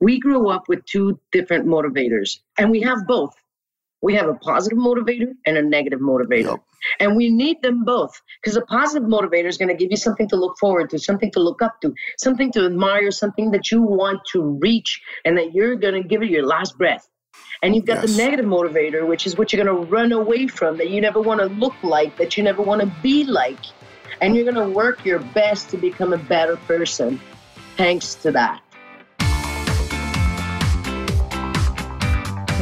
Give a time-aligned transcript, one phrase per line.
[0.00, 3.34] we grew up with two different motivators, and we have both.
[4.02, 6.50] We have a positive motivator and a negative motivator.
[6.50, 6.60] Yep.
[7.00, 10.28] And we need them both because a positive motivator is going to give you something
[10.28, 13.80] to look forward to, something to look up to, something to admire, something that you
[13.80, 17.08] want to reach, and that you're going to give it your last breath.
[17.62, 18.12] And you've got yes.
[18.12, 21.20] the negative motivator, which is what you're going to run away from, that you never
[21.20, 23.64] want to look like, that you never want to be like.
[24.20, 27.20] And you're going to work your best to become a better person
[27.76, 28.62] thanks to that.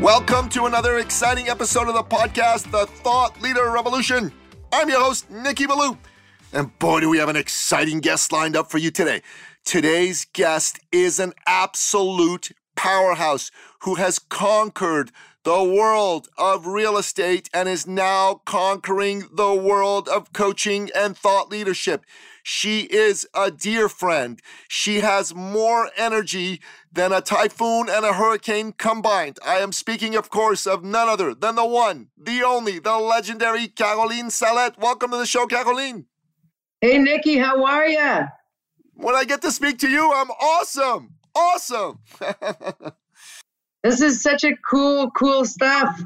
[0.00, 4.32] Welcome to another exciting episode of the podcast, The Thought Leader Revolution.
[4.72, 5.98] I'm your host, Nicky Billou.
[6.54, 9.20] And boy, do we have an exciting guest lined up for you today.
[9.62, 13.50] Today's guest is an absolute powerhouse
[13.82, 15.10] who has conquered
[15.50, 21.50] the world of real estate and is now conquering the world of coaching and thought
[21.50, 22.04] leadership.
[22.44, 24.40] She is a dear friend.
[24.68, 26.60] She has more energy
[26.92, 29.40] than a typhoon and a hurricane combined.
[29.44, 33.66] I am speaking, of course, of none other than the one, the only, the legendary
[33.66, 34.78] Caroline Salette.
[34.78, 36.06] Welcome to the show, Caroline.
[36.80, 38.20] Hey, Nicky, how are you?
[38.94, 41.14] When I get to speak to you, I'm awesome.
[41.34, 41.98] Awesome.
[43.82, 46.00] this is such a cool, cool stuff.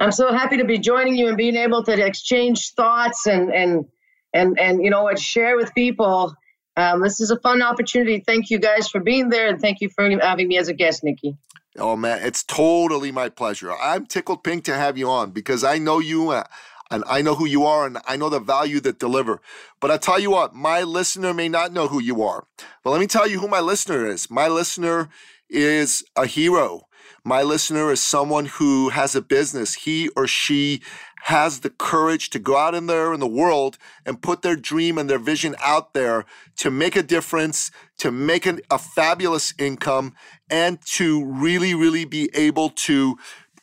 [0.00, 3.86] I'm so happy to be joining you and being able to exchange thoughts and and
[4.32, 6.34] and and you know share with people
[6.76, 9.88] um, this is a fun opportunity thank you guys for being there and thank you
[9.88, 11.36] for having me as a guest nicky
[11.78, 15.78] oh man it's totally my pleasure i'm tickled pink to have you on because i
[15.78, 16.44] know you uh,
[16.90, 19.42] and I know who you are and I know the value that deliver.
[19.78, 22.46] But I tell you what, my listener may not know who you are.
[22.82, 24.30] But let me tell you who my listener is.
[24.30, 25.10] My listener
[25.50, 26.87] is a hero.
[27.28, 29.74] My listener is someone who has a business.
[29.74, 30.80] He or she
[31.24, 34.96] has the courage to go out in there in the world and put their dream
[34.96, 36.24] and their vision out there
[36.56, 40.14] to make a difference, to make an, a fabulous income,
[40.48, 43.18] and to really, really be able to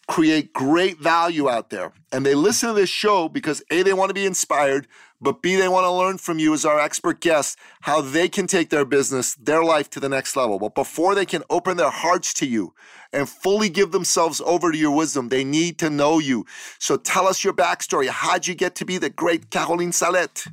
[0.08, 1.92] create great value out there.
[2.12, 4.86] And they listen to this show because A, they want to be inspired,
[5.26, 8.46] but B, they want to learn from you as our expert guest how they can
[8.46, 10.60] take their business, their life to the next level.
[10.60, 12.76] But before they can open their hearts to you
[13.12, 16.46] and fully give themselves over to your wisdom, they need to know you.
[16.78, 18.08] So tell us your backstory.
[18.08, 20.46] How'd you get to be the great Caroline Salette?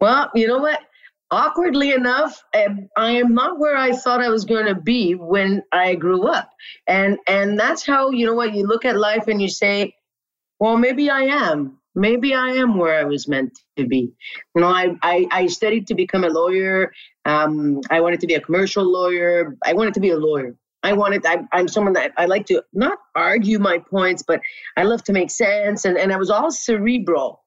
[0.00, 0.80] Well, you know what?
[1.30, 5.62] Awkwardly enough, um, I am not where I thought I was going to be when
[5.72, 6.50] I grew up,
[6.86, 9.94] and and that's how you know what you look at life and you say,
[10.58, 14.12] well, maybe I am maybe I am where I was meant to be.
[14.54, 16.92] You know, I, I, I studied to become a lawyer.
[17.24, 19.56] Um, I wanted to be a commercial lawyer.
[19.64, 20.56] I wanted to be a lawyer.
[20.82, 24.40] I wanted, I, I'm someone that I like to not argue my points, but
[24.76, 25.84] I love to make sense.
[25.84, 27.42] And, and I was all cerebral.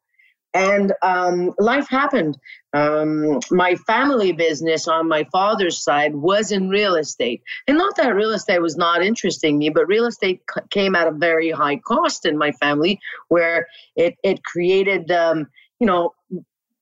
[0.54, 2.38] And um, life happened.
[2.74, 7.42] Um, my family business on my father's side was in real estate.
[7.68, 11.08] And not that real estate was not interesting me, but real estate c- came at
[11.08, 15.48] a very high cost in my family where it, it created, um,
[15.80, 16.14] you know,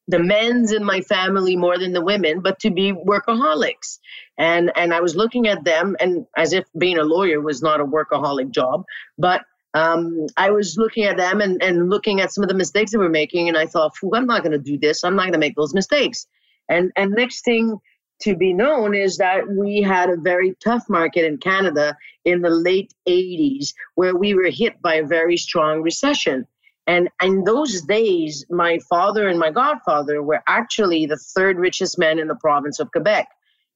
[0.08, 4.00] the men's in my family more than the women, but to be workaholics.
[4.40, 7.80] And and I was looking at them and as if being a lawyer was not
[7.80, 8.86] a workaholic job,
[9.20, 9.44] but
[9.74, 12.98] um, I was looking at them and, and looking at some of the mistakes they
[12.98, 15.04] were making, and I thought, I'm not going to do this.
[15.04, 16.28] I'm not going to make those mistakes.
[16.70, 17.78] And and next thing
[18.22, 22.50] to be known is that we had a very tough market in Canada in the
[22.50, 26.46] late 80s, where we were hit by a very strong recession.
[26.86, 32.20] And in those days, my father and my godfather were actually the third richest men
[32.20, 33.30] in the province of Quebec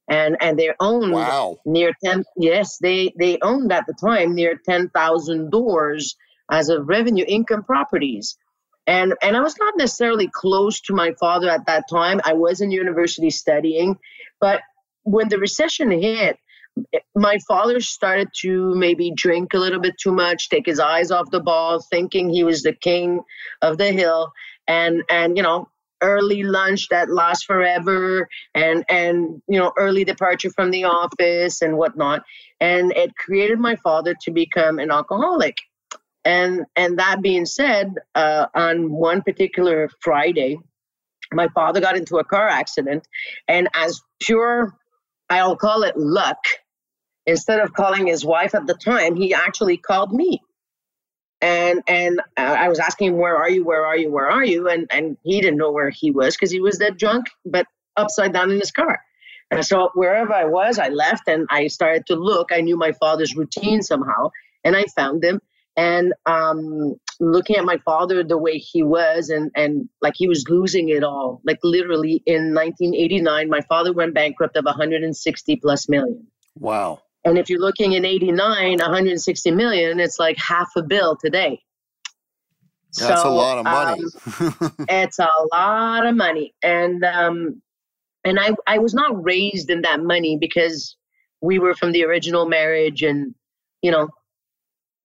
[0.08, 1.58] and and they owned wow.
[1.64, 6.16] near 10 yes they they owned at the time near 10,000 doors
[6.50, 8.36] as of revenue income properties.
[8.86, 12.20] And and I was not necessarily close to my father at that time.
[12.24, 13.98] I was in university studying
[14.40, 14.60] but
[15.04, 16.36] when the recession hit
[16.92, 21.10] eh, my father started to maybe drink a little bit too much take his eyes
[21.10, 23.20] off the ball thinking he was the king
[23.62, 24.32] of the hill.
[24.68, 25.68] And and you know
[26.00, 31.76] early lunch that lasts forever and and you know early departure from the office and
[31.76, 32.22] whatnot
[32.60, 35.56] and it created my father to become an alcoholic
[36.24, 40.58] and and that being said uh, on one particular friday
[41.32, 43.06] my father got into a car accident
[43.48, 44.74] and as pure
[45.30, 46.38] I'll call it luck.
[47.26, 50.40] Instead of calling his wife at the time, he actually called me.
[51.44, 53.64] And and I was asking him, "Where are you?
[53.64, 54.10] Where are you?
[54.10, 56.96] Where are you?" And and he didn't know where he was because he was that
[56.96, 57.66] drunk, but
[57.98, 58.98] upside down in his car.
[59.50, 62.50] And so wherever I was, I left and I started to look.
[62.50, 64.30] I knew my father's routine somehow,
[64.64, 65.38] and I found him.
[65.76, 70.48] And um, looking at my father the way he was, and and like he was
[70.48, 71.42] losing it all.
[71.44, 76.26] Like literally in 1989, my father went bankrupt of 160 plus million.
[76.54, 77.02] Wow.
[77.24, 81.62] And if you're looking in 89, 160 million, it's like half a bill today.
[82.98, 84.02] That's so, a lot of money.
[84.60, 86.54] um, it's a lot of money.
[86.62, 87.62] And um,
[88.24, 90.96] and I, I was not raised in that money because
[91.40, 93.34] we were from the original marriage and
[93.82, 94.08] you know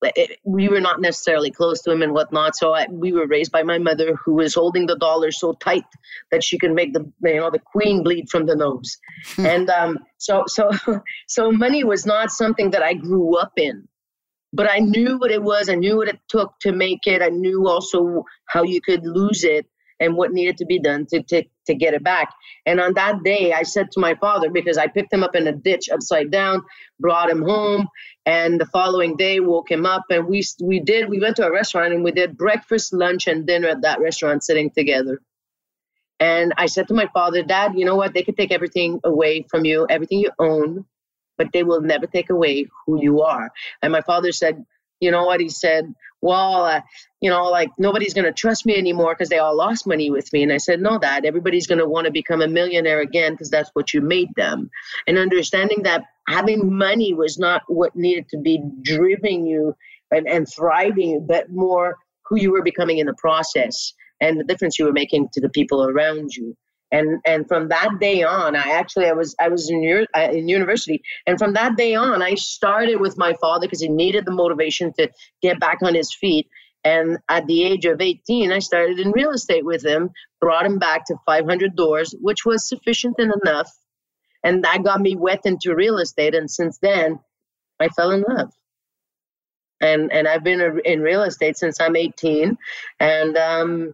[0.01, 3.51] it, we were not necessarily close to him and whatnot so I, we were raised
[3.51, 5.84] by my mother who was holding the dollar so tight
[6.31, 8.98] that she could make the you know the queen bleed from the nose
[9.36, 9.46] hmm.
[9.46, 10.72] and um, so so
[11.28, 13.88] so money was not something that i grew up in
[14.54, 17.30] but i knew what it was i knew what it took to make it i
[17.30, 19.66] knew also how you could lose it
[20.00, 22.34] and what needed to be done to, to, to get it back.
[22.66, 25.48] And on that day, I said to my father, because I picked him up in
[25.48, 26.63] a ditch upside down,
[27.00, 27.88] brought him home,
[28.25, 31.51] and the following day woke him up, and we we did we went to a
[31.51, 35.22] restaurant and we did breakfast, lunch, and dinner at that restaurant, sitting together.
[36.19, 38.13] And I said to my father, Dad, you know what?
[38.13, 40.86] They could take everything away from you, everything you own,
[41.38, 43.52] but they will never take away who you are.
[43.81, 44.66] And my father said,
[45.00, 45.40] you know what?
[45.40, 46.81] He said, well, uh,
[47.21, 50.31] you know, like nobody's going to trust me anymore because they all lost money with
[50.33, 50.44] me.
[50.44, 53.50] And I said, no, Dad, everybody's going to want to become a millionaire again because
[53.50, 54.69] that's what you made them.
[55.07, 59.75] And understanding that having money was not what needed to be driving you
[60.12, 64.44] and, and thriving you, but more who you were becoming in the process and the
[64.44, 66.56] difference you were making to the people around you
[66.91, 70.47] and and from that day on i actually i was i was in, uh, in
[70.47, 71.01] university.
[71.27, 74.94] And from that day on i started with my father because he needed the motivation
[74.94, 75.09] to
[75.41, 76.47] get back on his feet.
[76.83, 80.80] And at the age of 18 i started in real estate with him brought him
[80.80, 83.71] back to 500 doors which was sufficient and enough.
[84.44, 87.19] And that got me wet into real estate and since then
[87.80, 88.51] i fell in love.
[89.81, 92.57] And and i've been in real estate since i'm 18
[93.00, 93.94] and um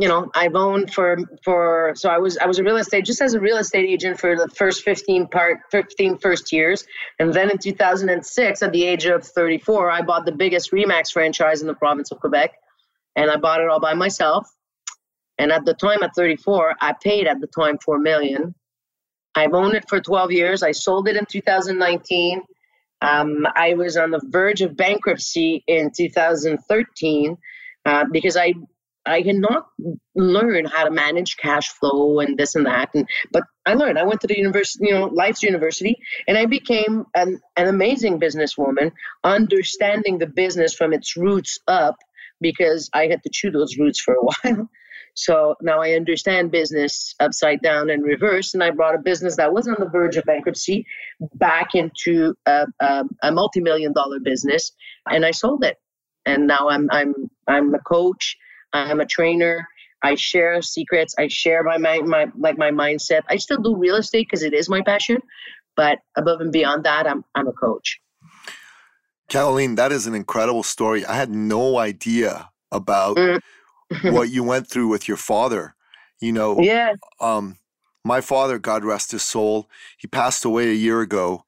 [0.00, 3.20] you know i've owned for for so i was i was a real estate just
[3.20, 6.86] as a real estate agent for the first 15 part 15 first years.
[7.18, 11.60] And then in 2006 at the age of 34 i bought the biggest remax franchise
[11.60, 12.54] in the province of quebec.
[13.14, 14.48] And i bought it all by myself.
[15.38, 18.54] And at the time at 34 i paid at the time 4 million.
[19.34, 20.62] I've owned it for 12 years.
[20.62, 22.42] I sold it in 2019
[23.02, 27.36] um, i was on the verge of bankruptcy in 2013
[27.86, 28.52] uh, because I
[29.06, 29.66] I had not
[30.14, 32.90] learned how to manage cash flow and this and that.
[32.94, 33.98] And but I learned.
[33.98, 35.96] I went to the university, you know, Life's University,
[36.28, 38.92] and I became an, an amazing businesswoman,
[39.24, 41.96] understanding the business from its roots up
[42.40, 44.22] because I had to chew those roots for a
[44.54, 44.68] while.
[45.14, 48.54] So now I understand business upside down and reverse.
[48.54, 50.86] And I brought a business that was on the verge of bankruptcy
[51.34, 54.72] back into a, a, a multi-million dollar business,
[55.10, 55.78] and I sold it.
[56.26, 57.14] And now I'm I'm
[57.48, 58.36] I'm a coach.
[58.72, 59.66] I'm a trainer.
[60.02, 61.14] I share secrets.
[61.18, 63.22] I share my my, my like my mindset.
[63.28, 65.18] I still do real estate because it is my passion,
[65.76, 68.00] but above and beyond that, I'm I'm a coach.
[69.28, 71.04] Caroline, that is an incredible story.
[71.06, 73.40] I had no idea about mm.
[74.12, 75.74] what you went through with your father.
[76.20, 76.94] You know, yeah.
[77.20, 77.58] Um,
[78.04, 79.68] my father, God rest his soul,
[79.98, 81.44] he passed away a year ago.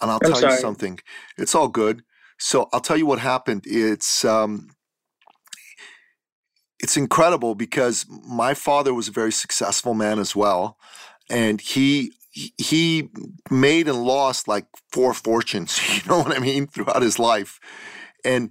[0.00, 0.98] And I'll tell you something.
[1.38, 2.02] It's all good.
[2.38, 3.62] So I'll tell you what happened.
[3.64, 4.73] It's um,
[6.80, 10.78] it's incredible because my father was a very successful man as well,
[11.30, 13.08] and he he
[13.50, 15.78] made and lost like four fortunes.
[15.94, 17.60] You know what I mean throughout his life,
[18.24, 18.50] and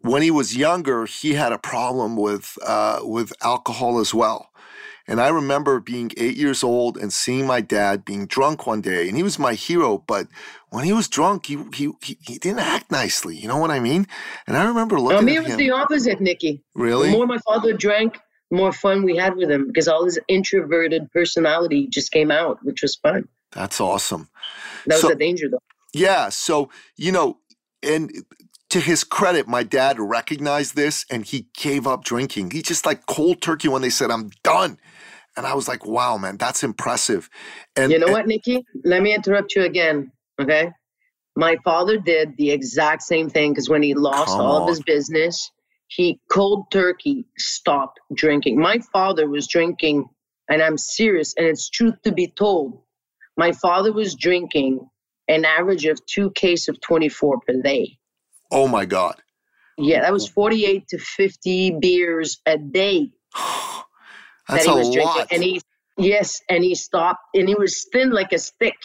[0.00, 4.50] when he was younger, he had a problem with uh, with alcohol as well.
[5.08, 9.08] And I remember being eight years old and seeing my dad being drunk one day,
[9.08, 10.04] and he was my hero.
[10.06, 10.28] But
[10.68, 13.34] when he was drunk, he he he, he didn't act nicely.
[13.34, 14.06] You know what I mean?
[14.46, 15.18] And I remember oh, looking.
[15.18, 16.62] Oh, me, it was the opposite, Nicky.
[16.74, 17.10] Really?
[17.10, 18.18] The more my father drank,
[18.50, 22.62] the more fun we had with him because all his introverted personality just came out,
[22.62, 23.26] which was fun.
[23.52, 24.28] That's awesome.
[24.84, 25.62] That was so, the danger, though.
[25.94, 26.28] Yeah.
[26.28, 27.38] So you know,
[27.82, 28.12] and
[28.70, 32.50] to his credit, my dad recognized this and he gave up drinking.
[32.50, 34.78] He just like cold turkey when they said, I'm done.
[35.36, 37.30] And I was like, wow, man, that's impressive.
[37.76, 38.64] And you know and, what, Nicky?
[38.84, 40.12] Let me interrupt you again.
[40.40, 40.72] Okay.
[41.36, 44.62] My father did the exact same thing because when he lost all on.
[44.62, 45.50] of his business,
[45.86, 48.60] he cold turkey stopped drinking.
[48.60, 50.06] My father was drinking,
[50.50, 52.82] and I'm serious, and it's truth to be told,
[53.36, 54.86] my father was drinking
[55.28, 57.97] an average of two case of 24 per day.
[58.50, 59.16] Oh my God.
[59.78, 63.10] Yeah, that was 48 to 50 beers a day.
[64.48, 65.14] That's that he a was drinking.
[65.16, 65.28] lot.
[65.32, 65.60] And he
[65.98, 68.76] yes, and he stopped and he was thin like a stick.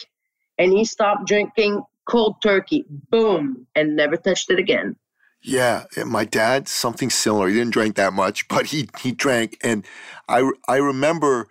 [0.58, 2.84] And he stopped drinking cold turkey.
[3.10, 3.66] Boom.
[3.74, 4.96] And never touched it again.
[5.42, 7.48] Yeah, my dad, something similar.
[7.48, 9.84] He didn't drink that much, but he he drank, and
[10.28, 11.48] I I remember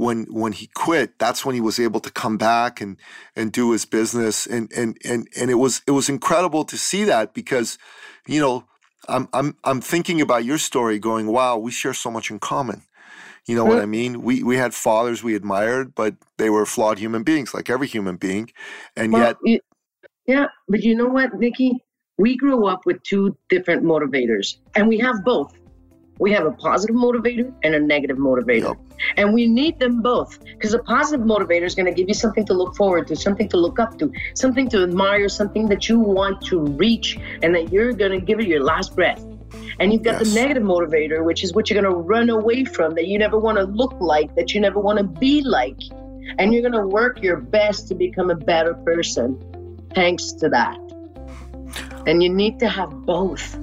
[0.00, 1.18] when when he quit.
[1.18, 2.96] That's when he was able to come back and
[3.36, 7.04] and do his business, and and and and it was it was incredible to see
[7.04, 7.78] that because,
[8.26, 8.64] you know,
[9.08, 12.82] I'm I'm I'm thinking about your story, going, wow, we share so much in common.
[13.46, 13.82] You know what mm-hmm.
[13.82, 14.22] I mean?
[14.22, 18.16] We we had fathers we admired, but they were flawed human beings, like every human
[18.16, 18.50] being,
[18.96, 19.60] and Well, yet you-
[20.26, 21.84] yeah, but you know what, Nicky?
[22.16, 25.52] We grew up with two different motivators, and we have both.
[26.20, 28.76] We have a positive motivator and a negative motivator.
[28.76, 28.76] Yep.
[29.16, 32.44] And we need them both because a positive motivator is going to give you something
[32.44, 35.98] to look forward to, something to look up to, something to admire, something that you
[35.98, 39.24] want to reach, and that you're going to give it your last breath.
[39.80, 40.28] And you've got Yes.
[40.28, 43.38] the negative motivator, which is what you're going to run away from, that you never
[43.38, 45.80] want to look like, that you never want to be like.
[46.38, 49.40] And you're going to work your best to become a better person
[49.94, 50.76] thanks to that.
[52.06, 53.58] And you need to have both.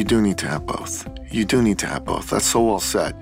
[0.00, 1.06] You do need to have both.
[1.30, 2.30] You do need to have both.
[2.30, 3.14] That's so well said.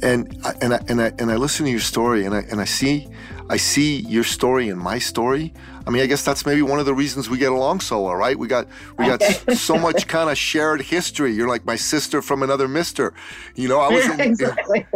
[0.00, 2.62] And I, and I, and I and I listen to your story, and I and
[2.62, 3.08] I see
[3.50, 5.52] I see your story and my story.
[5.86, 8.16] I mean, I guess that's maybe one of the reasons we get along so well,
[8.16, 8.38] right?
[8.38, 9.22] We got we got
[9.54, 11.34] so much kind of shared history.
[11.34, 13.12] You're like my sister from another mister.
[13.54, 14.86] You know, I was in, exactly.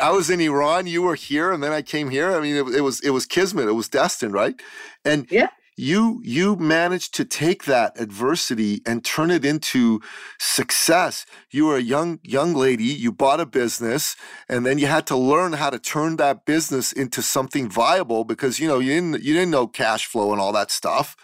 [0.00, 0.88] I was in Iran.
[0.88, 2.32] You were here, and then I came here.
[2.32, 3.68] I mean, it, it was it was kismet.
[3.68, 4.60] It was destined, right?
[5.04, 5.46] And Yeah.
[5.76, 10.00] You you managed to take that adversity and turn it into
[10.38, 11.26] success.
[11.50, 12.84] You were a young young lady.
[12.84, 14.16] You bought a business,
[14.48, 18.58] and then you had to learn how to turn that business into something viable because
[18.58, 21.14] you know you didn't you didn't know cash flow and all that stuff.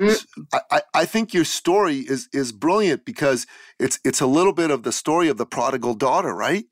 [0.00, 0.26] Mm.
[0.70, 3.46] I, I think your story is is brilliant because
[3.78, 6.64] it's it's a little bit of the story of the prodigal daughter, right?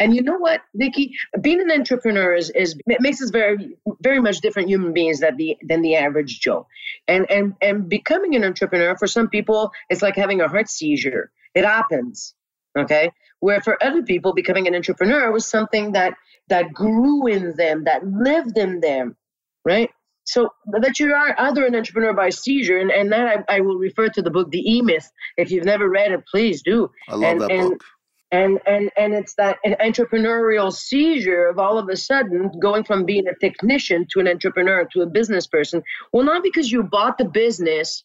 [0.00, 1.12] And you know what, Nicky?
[1.40, 5.56] Being an entrepreneur is, is makes us very very much different human beings than the
[5.62, 6.66] than the average Joe.
[7.06, 11.30] And and and becoming an entrepreneur for some people it's like having a heart seizure.
[11.54, 12.34] It happens.
[12.76, 13.12] Okay.
[13.40, 16.14] Where for other people becoming an entrepreneur was something that
[16.48, 19.16] that grew in them, that lived in them.
[19.64, 19.90] Right?
[20.26, 23.76] So that you are either an entrepreneur by seizure, and, and that I, I will
[23.76, 25.10] refer to the book The E Myth.
[25.36, 26.90] If you've never read it, please do.
[27.08, 27.84] I love And- that and- book.
[28.30, 33.04] And and and it's that an entrepreneurial seizure of all of a sudden going from
[33.04, 35.82] being a technician to an entrepreneur to a business person.
[36.12, 38.04] Well not because you bought the business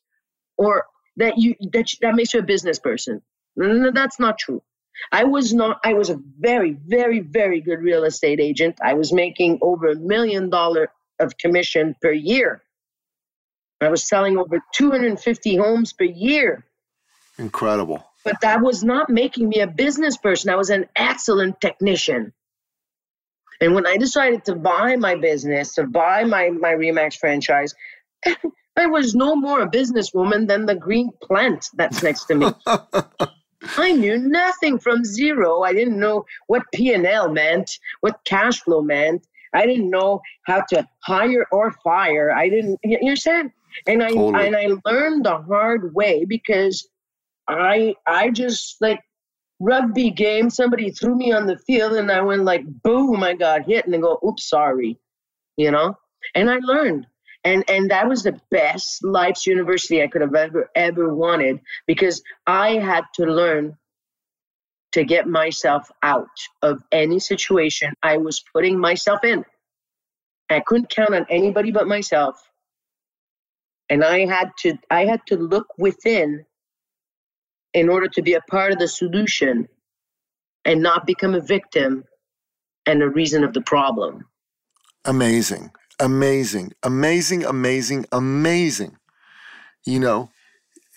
[0.58, 0.86] or
[1.18, 3.22] that you that that makes you a business person.
[3.56, 4.62] No, that's not true.
[5.12, 8.78] I was not i was a very very very good real estate agent.
[8.84, 12.62] I was making over a million dollar of commission per year.
[13.82, 16.66] I was selling over 250 homes per year.
[17.38, 18.04] Incredible.
[18.24, 20.50] But that was not making me a business person.
[20.50, 22.34] I was an excellent technician.
[23.62, 27.74] And when I decided to buy my business, to buy my, my Remax franchise,
[28.26, 32.48] I was no more a businesswoman than the green plant that's next to me.
[33.78, 35.64] I knew nothing from zero.
[35.64, 39.28] I didn't know what P&L meant, what cash flow meant.
[39.54, 42.32] I didn't know how to hire or fire.
[42.32, 43.52] I didn't, you understand?
[43.88, 44.48] And I, Totally.
[44.48, 46.88] and I learned the hard way because
[47.50, 49.02] I I just like
[49.60, 50.50] rugby game.
[50.50, 53.96] Somebody threw me on the field and I went like boom, I got hit and
[53.96, 55.00] I go, oops, sorry.
[55.58, 55.98] You know?
[56.36, 57.08] And I learned.
[57.44, 62.22] And and that was the best life's university I could have ever, ever wanted because
[62.46, 63.78] I had to learn
[64.92, 66.28] to get myself out
[66.62, 69.46] of any situation I was putting myself in.
[70.50, 72.42] I couldn't count on anybody but myself.
[73.90, 76.46] And I had to I had to look within
[77.74, 79.68] in order to be a part of the solution
[80.66, 82.04] and not become a victim
[82.86, 84.26] and a reason of the problem.
[85.06, 88.98] amazing, amazing, amazing, amazing, amazing.
[89.86, 90.32] You know,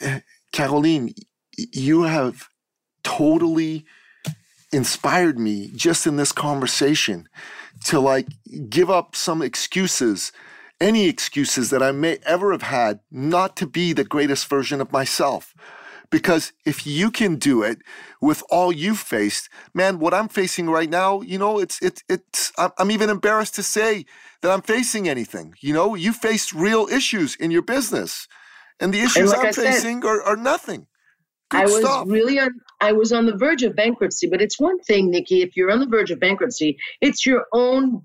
[0.53, 1.15] Caroline,
[1.57, 2.49] you have
[3.05, 3.85] totally
[4.73, 7.29] inspired me just in this conversation
[7.85, 8.27] to like
[8.69, 10.33] give up some excuses,
[10.81, 14.93] any excuses that I may ever have had not to be the greatest version of
[14.93, 15.55] myself.
[16.13, 17.79] Because if you can do it
[18.21, 22.53] with all you've faced, man, what I'm facing right now, you know, it's it's it's.
[22.59, 24.05] I'm even embarrassed to say
[24.43, 25.55] that I'm facing anything.
[25.61, 28.29] You know, you faced real issues in your business,
[28.79, 30.87] and the issues like I'm I said- facing are, are nothing
[31.51, 32.07] I was stuff.
[32.09, 32.51] really on
[32.81, 35.81] I was on the verge of bankruptcy, but it's one thing, Nicky, if you're on
[35.81, 38.03] the verge of bankruptcy, it's your own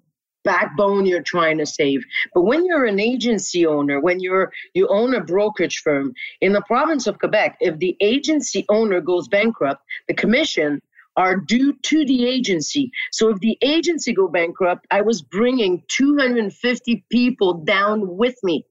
[0.48, 2.02] backbone you're trying to save.
[2.34, 6.62] But when you're an agency owner, when you're you own a brokerage firm in the
[6.62, 10.82] province of Quebec, if the agency owner goes bankrupt, the commission
[11.18, 12.92] are due to the agency.
[13.12, 18.66] So if the agency go bankrupt, I was bringing 250 people down with me.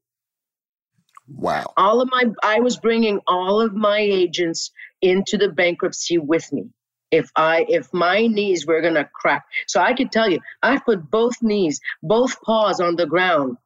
[1.28, 1.72] Wow.
[1.76, 4.70] All of my I was bringing all of my agents
[5.02, 6.70] into the bankruptcy with me.
[7.16, 9.44] If I if my knees were to crack.
[9.66, 13.56] So I could tell you, I put both knees, both paws on the ground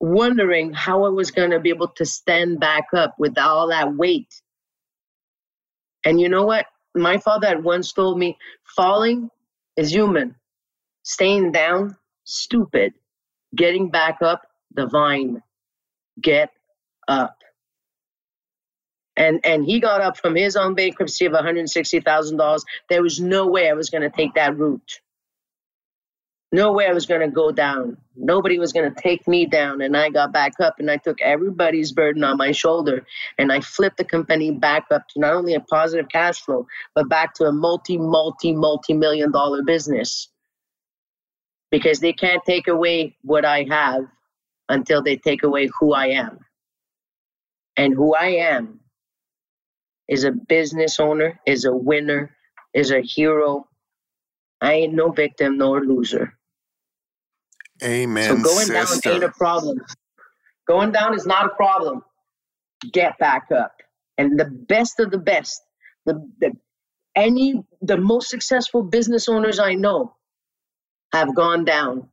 [0.00, 4.42] wondering how I was to be able to stand back up with all that weight.
[6.04, 6.66] And you know what?
[6.94, 8.36] My father had once told me
[8.74, 9.30] falling
[9.76, 10.34] is human,
[11.02, 12.94] staying down, stupid,
[13.54, 14.42] getting back up,
[14.74, 15.42] divine.
[16.20, 16.50] Get
[17.06, 17.36] up.
[19.20, 22.60] And, and he got up from his own bankruptcy of $160,000.
[22.88, 25.00] There was no way I was going to take that route.
[26.52, 27.98] No way I was going to go down.
[28.16, 29.82] Nobody was going to take me down.
[29.82, 33.04] And I got back up and I took everybody's burden on my shoulder
[33.36, 37.10] and I flipped the company back up to not only a positive cash flow, but
[37.10, 40.28] back to a multi, multi, multi million dollar business.
[41.70, 44.06] Because they can't take away what I have
[44.70, 46.38] until they take away who I am.
[47.76, 48.79] And who I am
[50.10, 52.36] is a business owner, is a winner,
[52.74, 53.66] is a hero.
[54.60, 56.34] I ain't no victim nor loser.
[57.82, 58.24] Amen.
[58.24, 59.08] So going sister.
[59.08, 59.80] down ain't a problem.
[60.68, 62.02] Going down is not a problem.
[62.92, 63.72] Get back up.
[64.18, 65.62] And the best of the best,
[66.04, 66.52] the, the
[67.16, 70.14] any the most successful business owners I know
[71.12, 72.08] have gone down.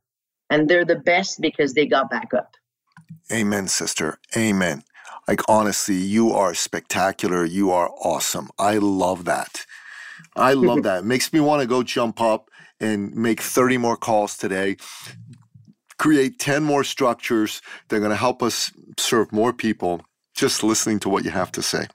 [0.50, 2.52] And they're the best because they got back up.
[3.30, 4.18] Amen, sister.
[4.36, 4.82] Amen.
[5.28, 7.44] Like honestly, you are spectacular.
[7.44, 8.48] You are awesome.
[8.58, 9.66] I love that.
[10.34, 11.00] I love that.
[11.00, 14.76] It makes me want to go jump up and make 30 more calls today.
[15.98, 17.60] Create 10 more structures.
[17.88, 20.00] They're going to help us serve more people
[20.34, 21.86] just listening to what you have to say.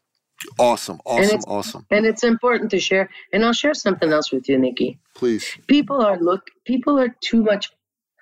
[0.60, 1.86] Awesome, awesome, it's- awesome.
[1.90, 3.10] And it's important to share.
[3.32, 5.00] And I'll share something else with you, Nicky.
[5.16, 5.58] Please.
[5.68, 7.72] People are look people are too much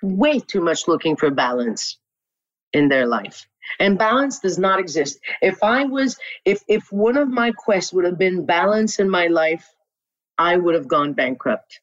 [0.02, 1.98] way too much looking for balance
[2.72, 3.46] in their life.
[3.78, 5.18] And balance does not exist.
[5.40, 9.26] If I was if if one of my quests would have been balance in my
[9.28, 9.68] life,
[10.38, 11.80] I would have gone bankrupt.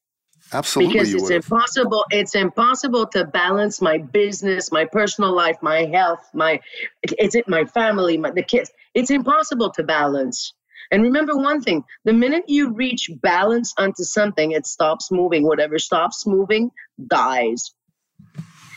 [0.52, 0.98] Absolutely.
[0.98, 6.60] because it's impossible it's impossible to balance my business my personal life my health my
[7.04, 10.54] it's it my family my the kids it's impossible to balance
[10.92, 15.78] and remember one thing the minute you reach balance onto something it stops moving whatever
[15.78, 16.72] stops moving
[17.08, 17.72] dies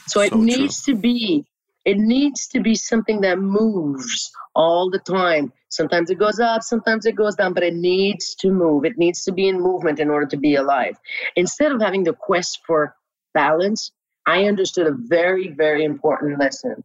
[0.08, 0.44] so it So true.
[0.44, 1.46] needs to be
[1.85, 5.53] it needs to be something that moves all the time.
[5.68, 8.85] Sometimes it goes up sometimes it goes down but it needs to move.
[8.85, 10.97] It needs to be in movement in order to be alive.
[11.37, 12.95] Instead of having the quest for
[13.35, 13.92] balance
[14.27, 16.85] i understood a very very important lesson.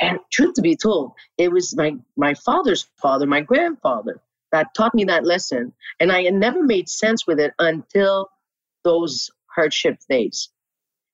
[0.00, 4.94] And truth to be told it was my my father's father my grandfather that taught
[4.94, 8.28] me that lesson and i never made sense with it until
[8.84, 10.48] those hardship days.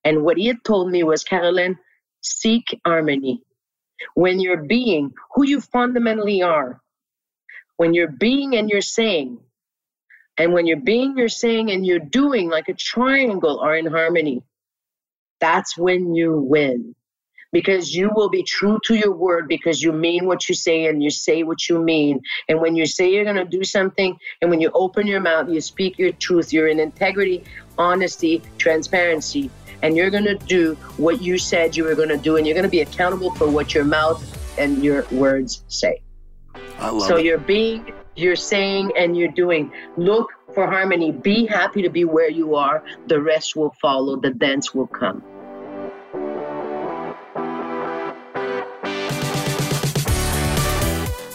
[0.03, 1.77] And what he had told me was caroline
[2.21, 3.41] seek harmony.
[4.15, 6.81] When you're being who you fundamentally are
[7.77, 9.39] when you're being and you're saying
[10.37, 14.43] and when you're being you're saying and you're doing like a triangle are in harmony
[15.39, 16.95] that's when you win.
[17.51, 21.01] Because you will be true to your word because you mean what you say and
[21.01, 22.21] you say what you mean.
[22.47, 25.49] And when you say you're going to do something and when you open your mouth
[25.49, 27.43] you speak your truth you're in integrity
[27.77, 29.49] honesty transparency
[29.81, 32.55] and you're going to do what you said you were going to do and you're
[32.55, 34.19] going to be accountable for what your mouth
[34.57, 36.01] and your words say
[36.79, 37.25] I love so it.
[37.25, 39.71] you're being, you're saying, and you're doing.
[39.97, 41.11] Look for harmony.
[41.11, 42.83] Be happy to be where you are.
[43.07, 44.15] The rest will follow.
[44.15, 45.23] The dance will come.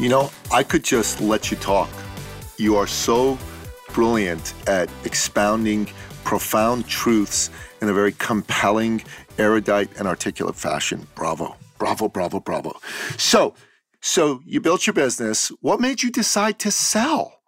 [0.00, 1.88] You know, I could just let you talk.
[2.56, 3.38] You are so
[3.92, 5.88] brilliant at expounding
[6.24, 7.50] profound truths
[7.84, 9.02] in a very compelling,
[9.38, 11.06] erudite, and articulate fashion.
[11.14, 11.56] Bravo.
[11.78, 12.72] Bravo, bravo, bravo.
[13.18, 13.54] So,
[14.00, 15.48] so you built your business.
[15.60, 17.40] What made you decide to sell?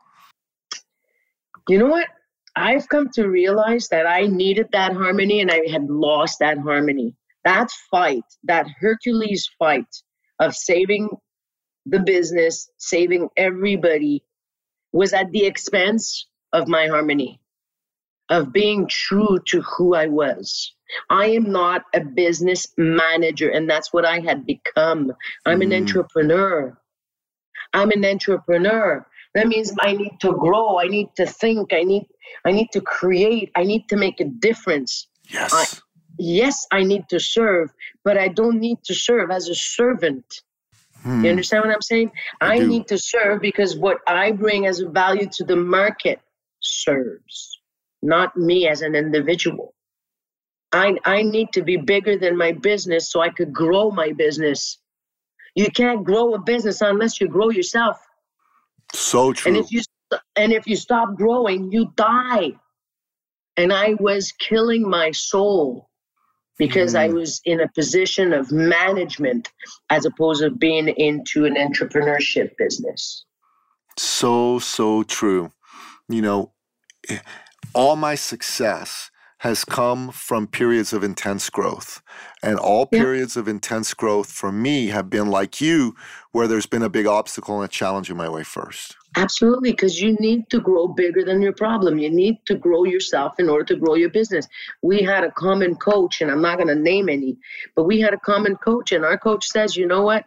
[1.68, 2.08] You know what?
[2.54, 7.14] I've come to realize that I needed that harmony and I had lost that harmony.
[7.44, 9.86] That fight, that Hercules fight
[10.38, 11.08] of saving
[11.86, 14.22] the business, saving everybody,
[14.92, 17.40] was at the expense of my harmony,
[18.30, 20.72] of being true to who I was.
[21.10, 25.12] I am not a business manager, and that's what I had become.
[25.44, 25.80] I'm an Mm.
[25.80, 26.76] entrepreneur.
[27.72, 29.06] I'm an entrepreneur.
[29.34, 30.78] That means I need to grow.
[30.78, 31.72] I need to think.
[31.72, 32.06] I need
[32.44, 33.50] I need to create.
[33.54, 35.08] I need to make a difference.
[35.30, 35.52] Yes.
[35.52, 35.66] I,
[36.18, 37.70] yes, I need to serve,
[38.04, 40.42] but I don't need to serve as a servant.
[41.02, 41.24] Hmm.
[41.24, 42.10] You understand what I'm saying?
[42.40, 46.20] I, I need to serve because what I bring as a value to the market
[46.60, 47.55] serves,
[48.06, 49.74] not me as an individual.
[50.72, 54.78] I, I need to be bigger than my business so I could grow my business.
[55.54, 57.98] You can't grow a business unless you grow yourself.
[58.94, 59.52] So true.
[59.52, 59.82] And if you
[60.36, 62.52] and if you stop growing, you die.
[63.56, 65.88] And I was killing my soul
[66.58, 66.98] because mm.
[66.98, 69.50] I was in a position of management
[69.90, 73.24] as opposed to being into an entrepreneurship business.
[73.98, 75.50] So, so true.
[76.08, 76.52] You know,
[77.76, 79.10] all my success
[79.40, 82.00] has come from periods of intense growth.
[82.42, 83.00] And all yeah.
[83.00, 85.94] periods of intense growth for me have been like you,
[86.32, 88.96] where there's been a big obstacle and a challenge in my way first.
[89.14, 91.98] Absolutely, because you need to grow bigger than your problem.
[91.98, 94.48] You need to grow yourself in order to grow your business.
[94.82, 97.36] We had a common coach, and I'm not going to name any,
[97.74, 100.24] but we had a common coach, and our coach says, you know what?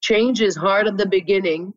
[0.00, 1.74] Change is hard at the beginning,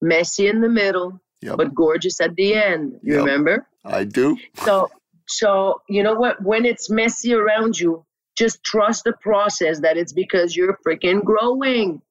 [0.00, 1.56] messy in the middle, yep.
[1.56, 2.98] but gorgeous at the end.
[3.02, 3.24] You yep.
[3.24, 3.66] remember?
[3.84, 4.36] I do.
[4.64, 4.90] So,
[5.26, 6.42] so you know what?
[6.42, 8.04] When it's messy around you,
[8.36, 12.02] just trust the process that it's because you're freaking growing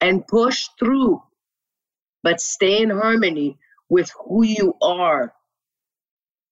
[0.00, 1.22] and push through
[2.26, 3.56] but stay in harmony
[3.88, 5.32] with who you are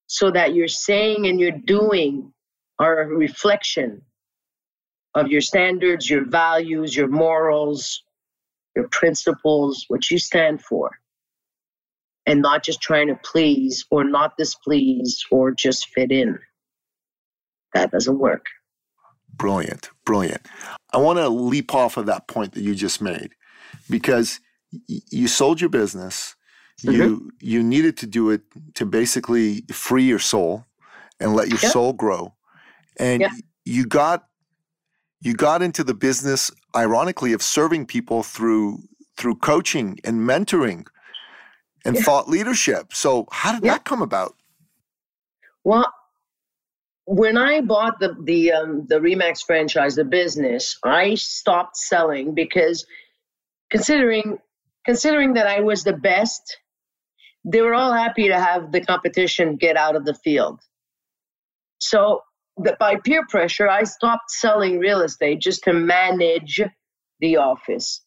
[0.06, 2.32] so that your saying and your doing
[2.78, 4.00] are a reflection
[5.16, 8.04] of your standards, your values, your morals,
[8.76, 10.92] your principles, what you stand for,
[12.26, 16.38] and not just trying to please or not displease or just fit in.
[17.74, 18.46] That doesn't work.
[19.36, 20.46] Brilliant, brilliant.
[20.92, 23.34] I want to leap off of that point that you just made
[23.90, 24.40] because
[24.88, 26.36] you sold your business.
[26.82, 26.92] Mm-hmm.
[26.92, 28.42] You you needed to do it
[28.74, 30.66] to basically free your soul
[31.20, 32.34] and let your soul grow.
[32.98, 33.24] And
[33.64, 34.24] you got
[35.20, 38.78] you got into the business ironically of serving people through
[39.16, 40.86] through coaching and mentoring
[41.84, 42.92] and thought leadership.
[42.92, 44.34] So how did that come about?
[45.64, 45.92] Well,
[47.06, 52.86] when I bought the the um, the Remax franchise, the business, I stopped selling because
[53.70, 54.38] considering
[54.84, 56.58] considering that I was the best,
[57.44, 60.60] they were all happy to have the competition get out of the field.
[61.78, 62.22] So,
[62.56, 66.62] the, by peer pressure, I stopped selling real estate just to manage
[67.20, 68.03] the office.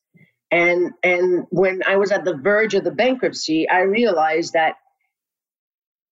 [0.51, 4.75] And and when I was at the verge of the bankruptcy, I realized that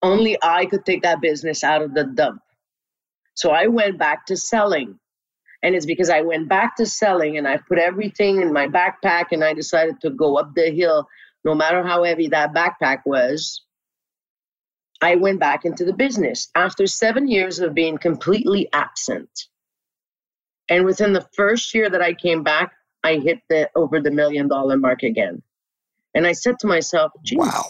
[0.01, 2.41] only I could take that business out of the dump.
[3.33, 4.99] So I went back to selling.
[5.63, 9.27] And it's because I went back to selling and I put everything in my backpack
[9.31, 11.07] and I decided to go up the hill,
[11.43, 13.63] no matter how heavy that backpack was.
[15.01, 19.29] I went back into the business after seven years of being completely absent.
[20.69, 22.71] And within the first year that I came back,
[23.05, 25.43] I hit the over the million dollar mark again.
[26.15, 27.65] And I said to myself, wow,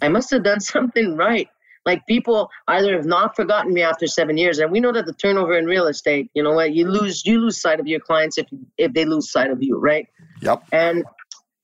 [0.00, 1.48] I must have done something right.
[1.84, 5.12] Like people either have not forgotten me after seven years, and we know that the
[5.12, 8.38] turnover in real estate, you know what, you lose you lose sight of your clients
[8.38, 8.46] if
[8.78, 10.06] if they lose sight of you, right?
[10.42, 10.62] Yep.
[10.70, 11.04] And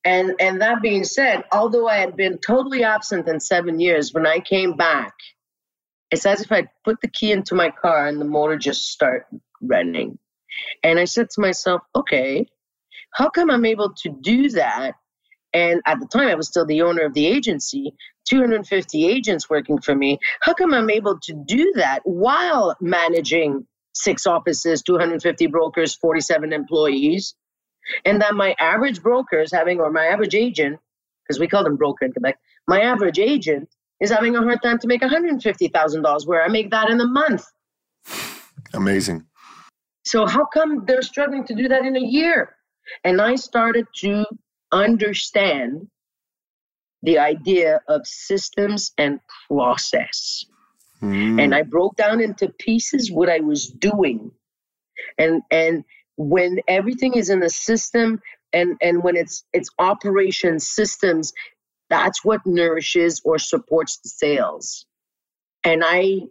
[0.05, 4.27] and and that being said, although I had been totally absent in seven years, when
[4.27, 5.13] I came back,
[6.11, 9.29] it's as if I put the key into my car and the motor just start
[9.61, 10.19] running.
[10.83, 12.49] And I said to myself, okay,
[13.19, 14.93] how come I'm able to do that?
[15.53, 17.93] And at the time, I was still the owner of the agency.
[18.29, 20.21] 250 agents working for me.
[20.41, 27.35] How come I'm able to do that while managing six offices, 250 brokers, 47 employees?
[28.05, 30.79] And that my average broker is having, or my average agent,
[31.25, 33.69] because we call them broker in Quebec, my average agent
[34.01, 37.45] is having a hard time to make $150,000 where I make that in a month.
[38.75, 39.25] Amazing.
[40.05, 42.55] So, how come they're struggling to do that in a year?
[43.05, 44.25] And I started to
[44.73, 45.89] understand
[47.03, 50.45] the idea of systems and process.
[51.03, 51.43] Mm.
[51.43, 54.33] And I broke down into pieces what I was doing.
[55.17, 55.85] And and
[56.17, 58.21] when everything is in a system
[58.53, 61.33] and and when it's it's operation systems,
[61.89, 64.87] that's what nourishes or supports the sales.
[65.63, 66.23] And I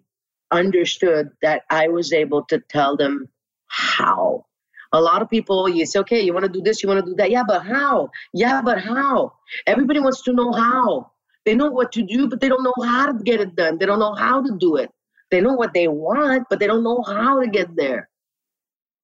[0.52, 3.30] understood that I was able to tell them
[3.67, 4.47] how
[4.93, 7.12] a lot of people, you say, okay, you want to do this, you want to
[7.12, 7.32] do that.
[7.32, 8.10] Yeah, but how?
[8.34, 9.34] Yeah, but how?
[9.65, 11.12] Everybody wants to know how.
[11.45, 13.78] They know what to do, but they don't know how to get it done.
[13.78, 14.91] They don't know how to do it.
[15.32, 18.10] They know what they want, but they don't know how to get there.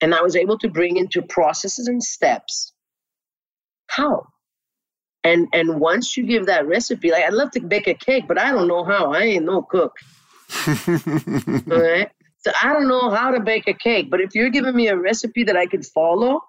[0.01, 2.73] And I was able to bring into processes and steps
[3.93, 4.27] how.
[5.23, 8.37] And and once you give that recipe, like I'd love to bake a cake, but
[8.37, 9.13] I don't know how.
[9.13, 9.93] I ain't no cook.
[10.67, 12.11] All right.
[12.45, 14.97] So I don't know how to bake a cake, but if you're giving me a
[14.97, 16.41] recipe that I can follow,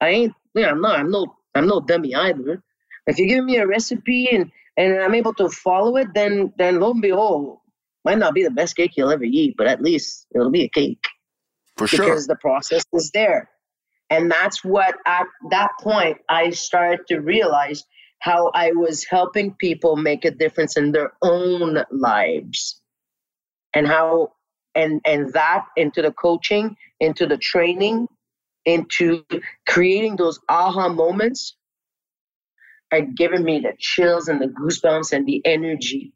[0.00, 0.34] I ain't.
[0.54, 0.98] Yeah, I'm not.
[0.98, 1.36] I'm no.
[1.54, 2.62] I'm no dummy either.
[3.06, 6.80] If you're giving me a recipe and and I'm able to follow it, then then
[6.80, 7.58] lo and behold,
[8.04, 10.68] might not be the best cake you'll ever eat, but at least it'll be a
[10.68, 11.04] cake.
[11.76, 12.04] For sure.
[12.04, 13.48] Because the process is there.
[14.10, 17.84] And that's what at that point I started to realize
[18.18, 22.80] how I was helping people make a difference in their own lives.
[23.74, 24.32] And how
[24.74, 28.08] and and that into the coaching, into the training,
[28.64, 29.24] into
[29.68, 31.56] creating those aha moments
[32.92, 36.12] are giving me the chills and the goosebumps and the energy.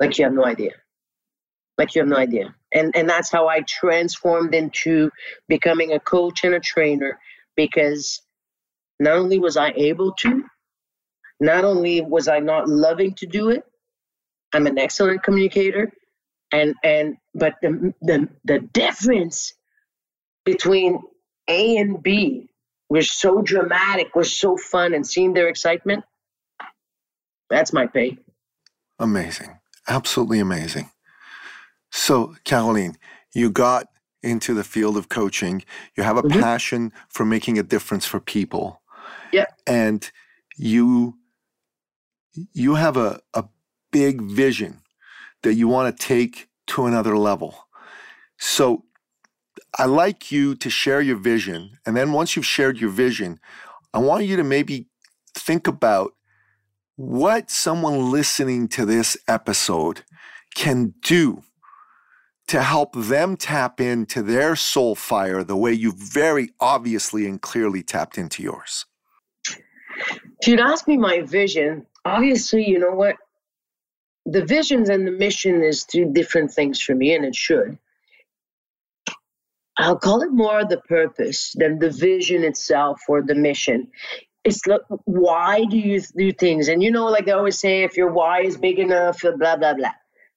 [0.00, 0.72] Like you have no idea.
[1.78, 2.54] Like you have no idea.
[2.74, 5.10] And and that's how i transformed into
[5.48, 7.18] becoming a coach and a trainer
[7.56, 8.20] because
[9.00, 10.44] not only was i able to
[11.40, 13.64] not only was i not loving to do it
[14.52, 15.92] i'm an excellent communicator
[16.52, 19.54] and and but the the, the difference
[20.44, 21.00] between
[21.48, 22.48] a and b
[22.88, 26.04] was so dramatic was so fun and seeing their excitement
[27.50, 28.18] that's my pay
[28.98, 30.90] amazing absolutely amazing
[31.96, 32.96] so, Caroline,
[33.34, 33.86] you got
[34.20, 35.62] into the field of coaching.
[35.96, 36.40] You have a mm-hmm.
[36.40, 38.82] passion for making a difference for people.
[39.32, 39.46] Yeah.
[39.64, 40.10] And
[40.56, 41.16] you
[42.52, 43.44] you have a, a
[43.92, 44.80] big vision
[45.44, 47.66] that you want to take to another level.
[48.38, 48.84] So
[49.78, 51.78] I like you to share your vision.
[51.86, 53.38] And then once you've shared your vision,
[53.92, 54.88] I want you to maybe
[55.34, 56.14] think about
[56.96, 60.02] what someone listening to this episode
[60.54, 61.42] can do
[62.46, 67.82] to help them tap into their soul fire the way you very obviously and clearly
[67.82, 68.84] tapped into yours?
[70.40, 73.16] If you'd ask me my vision, obviously, you know what?
[74.26, 77.78] The visions and the mission is two different things for me, and it should.
[79.76, 83.88] I'll call it more the purpose than the vision itself or the mission.
[84.44, 86.68] It's like, why do you do things?
[86.68, 89.74] And you know, like they always say, if your why is big enough, blah, blah,
[89.74, 89.92] blah.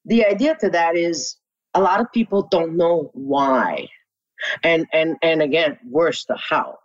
[0.06, 1.38] The idea to that is
[1.74, 3.90] a lot of people don't know why
[4.64, 6.80] and and and again worse the how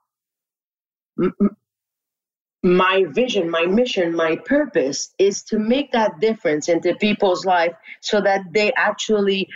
[2.63, 8.21] my vision my mission my purpose is to make that difference into people's life so
[8.21, 9.49] that they actually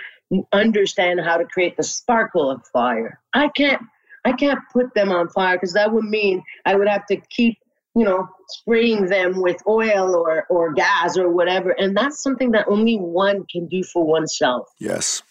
[0.53, 3.81] understand how to create the sparkle of fire i can't
[4.25, 7.57] i can't put them on fire because that would mean i would have to keep
[7.97, 11.71] you know, spraying them with oil or, or gas or whatever.
[11.71, 14.69] And that's something that only one can do for oneself.
[14.79, 15.23] Yes.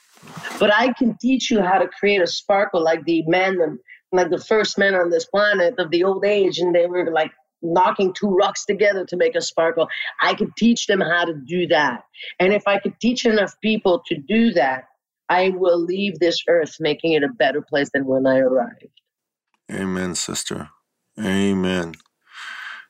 [0.59, 3.77] But I can teach you how to create a sparkle like the men,
[4.11, 7.31] like the first men on this planet of the old age, and they were like
[7.73, 9.87] knocking two rocks together to make a sparkle.
[10.21, 12.03] I could teach them how to do that.
[12.39, 14.85] And if I could teach enough people to do that,
[15.29, 18.85] I will leave this earth making it a better place than when I arrived.
[19.71, 20.69] Amen, sister.
[21.19, 21.93] Amen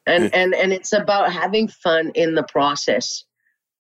[0.06, 3.24] and and and it's about having fun in the process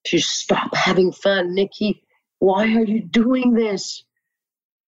[0.06, 2.04] to stop having fun nicky
[2.40, 4.04] why are you doing this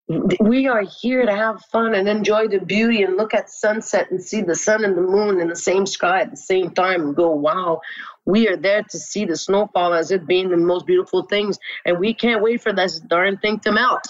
[0.07, 4.21] we are here to have fun and enjoy the beauty and look at sunset and
[4.21, 7.15] see the sun and the moon in the same sky at the same time and
[7.15, 7.81] go wow
[8.25, 11.59] we are there to see the snowfall as it being the most beautiful things.
[11.85, 14.03] And we can't wait for this darn thing to melt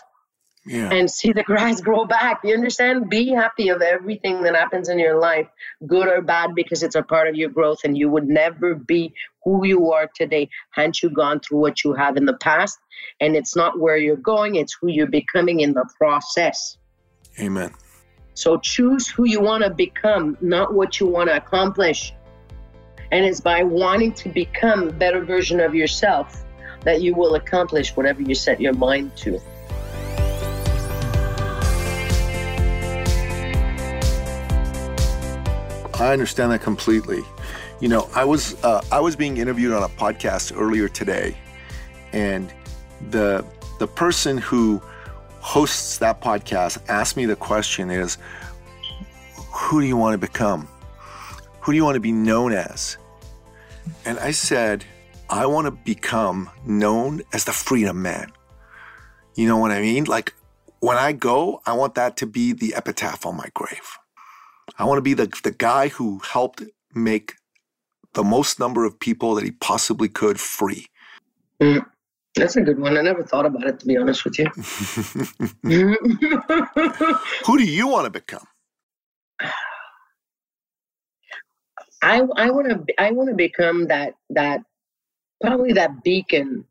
[0.65, 0.91] yeah.
[0.91, 2.41] and see the grass grow back.
[2.43, 3.09] You understand?
[3.09, 5.47] Be happy of everything that happens in your life,
[5.85, 9.13] good or bad, because it's a part of your growth, and you would never be
[9.43, 12.79] who you are today hadn't you gone through what you have in the past.
[13.19, 16.77] And it's not where you're going, it's who you're becoming in the process.
[17.39, 17.71] Amen.
[18.33, 22.13] So choose who you want to become, not what you want to accomplish.
[23.11, 26.43] And it's by wanting to become a better version of yourself
[26.81, 29.39] that you will accomplish whatever you set your mind to.
[35.99, 37.23] I understand that completely.
[37.79, 41.37] You know, I was uh, I was being interviewed on a podcast earlier today,
[42.11, 42.53] and
[43.11, 43.45] the
[43.79, 44.81] the person who
[45.39, 48.17] hosts that podcast asked me the question is,
[49.51, 50.67] who do you want to become?
[51.61, 52.97] Who do you want to be known as?
[54.05, 54.83] And I said,
[55.29, 58.31] I want to become known as the freedom man.
[59.35, 60.05] You know what I mean?
[60.05, 60.33] Like
[60.79, 63.99] when I go, I want that to be the epitaph on my grave.
[64.77, 67.35] I want to be the, the guy who helped make
[68.13, 70.87] the most number of people that he possibly could free.
[71.61, 71.85] Mm,
[72.35, 72.97] that's a good one.
[72.97, 74.45] I never thought about it, to be honest with you.
[77.45, 78.45] who do you want to become?
[82.01, 84.61] I I want to I want to become that that
[85.41, 86.65] probably that beacon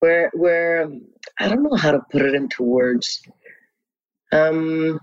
[0.00, 0.90] where where
[1.38, 3.22] I don't know how to put it into words.
[4.32, 4.98] Um,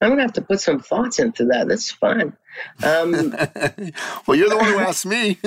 [0.00, 1.68] I'm gonna have to put some thoughts into that.
[1.68, 2.36] That's fun.
[2.82, 3.12] Um,
[4.26, 5.38] well, you're the one who asked me.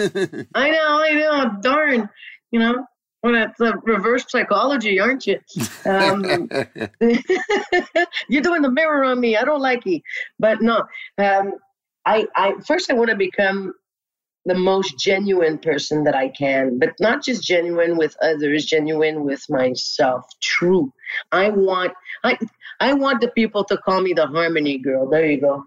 [0.56, 1.58] I know, I know.
[1.62, 2.10] Darn,
[2.52, 2.86] you know.
[3.22, 5.40] Well, that's a reverse psychology, aren't you?
[5.86, 6.24] Um,
[8.30, 9.36] you're doing the mirror on me.
[9.36, 10.00] I don't like you,
[10.40, 10.84] but no.
[11.18, 11.52] Um,
[12.06, 13.74] I, I first I want to become
[14.46, 19.46] the most genuine person that I can, but not just genuine with others, genuine with
[19.50, 20.26] myself.
[20.42, 20.92] True.
[21.32, 22.38] I want I
[22.80, 25.10] I want the people to call me the harmony girl.
[25.10, 25.66] There you go.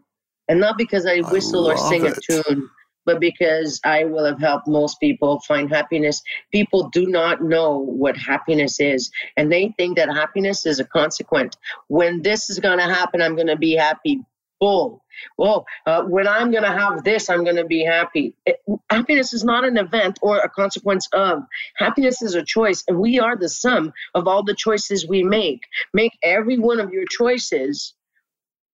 [0.49, 2.17] And not because I whistle I or sing it.
[2.17, 2.69] a tune,
[3.05, 6.23] but because I will have helped most people find happiness.
[6.53, 11.57] People do not know what happiness is, and they think that happiness is a consequence.
[11.89, 14.21] When this is going to happen, I'm going to be happy.
[14.63, 15.03] Bull.
[15.37, 18.37] Well, uh, when I'm going to have this, I'm going to be happy.
[18.47, 21.43] It, happiness is not an event or a consequence of.
[21.75, 25.63] Happiness is a choice, and we are the sum of all the choices we make.
[25.93, 27.95] Make every one of your choices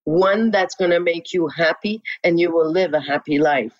[0.05, 3.79] one that's going to make you happy, and you will live a happy life.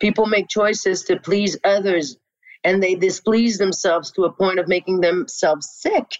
[0.00, 2.16] People make choices to please others,
[2.64, 6.18] and they displease themselves to a point of making themselves sick,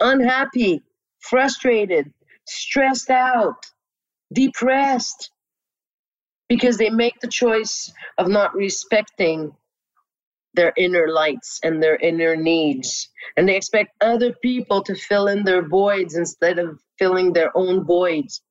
[0.00, 0.82] unhappy,
[1.18, 2.12] frustrated,
[2.44, 3.64] stressed out
[4.32, 5.30] depressed
[6.48, 9.52] because they make the choice of not respecting
[10.54, 13.08] their inner lights and their inner needs.
[13.36, 17.84] And they expect other people to fill in their voids instead of filling their own
[17.84, 18.42] voids.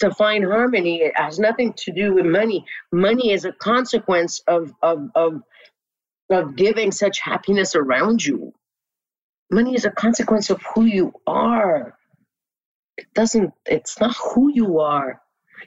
[0.00, 2.64] To find harmony, it has nothing to do with money.
[2.92, 5.42] Money is a consequence of, of, of,
[6.30, 8.52] of giving such happiness around you.
[9.50, 11.96] Money is a consequence of who you are
[13.14, 15.20] doesn't it's not who you are.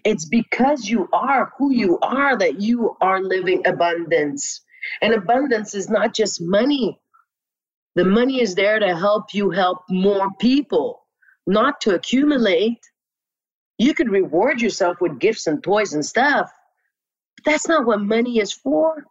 [0.04, 4.62] It's because you are who you are that you are living abundance.
[5.02, 7.00] And abundance is not just money.
[7.96, 11.06] The money is there to help you help more people
[11.48, 12.80] not to accumulate.
[13.78, 16.52] You could reward yourself with gifts and toys and stuff
[17.36, 19.06] but that's not what money is for.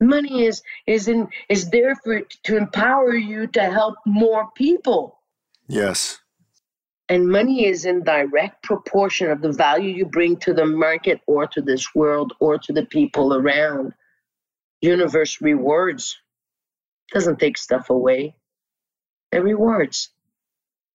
[0.00, 5.18] Money is is in is there for to empower you to help more people.
[5.68, 6.20] Yes
[7.08, 11.46] and money is in direct proportion of the value you bring to the market or
[11.48, 13.92] to this world or to the people around.
[14.80, 16.18] Universe rewards.
[17.12, 18.36] Doesn't take stuff away.
[19.32, 20.10] It rewards.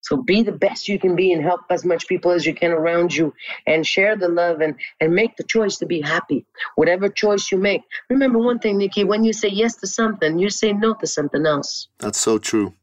[0.02, 2.72] So be the best you can be and help as much people as you can
[2.72, 3.34] around you
[3.68, 6.46] and share the love and, and make the choice to be happy.
[6.76, 7.82] Whatever choice you make.
[8.10, 11.46] Remember one thing, Nicky, when you say yes to something, you say no to something
[11.46, 11.90] else.
[12.00, 12.74] That's so true.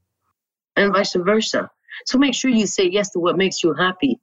[0.76, 1.70] And vice versa.
[2.04, 4.20] So make sure you say yes to what makes you happy,